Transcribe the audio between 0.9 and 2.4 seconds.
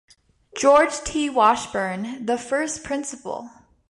T. Washburn, the